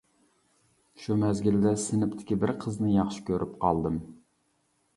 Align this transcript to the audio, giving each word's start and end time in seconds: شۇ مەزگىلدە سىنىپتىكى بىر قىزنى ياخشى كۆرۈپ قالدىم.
شۇ 1.03 1.17
مەزگىلدە 1.23 1.75
سىنىپتىكى 1.83 2.39
بىر 2.45 2.55
قىزنى 2.65 2.97
ياخشى 2.97 3.25
كۆرۈپ 3.31 3.55
قالدىم. 3.67 4.01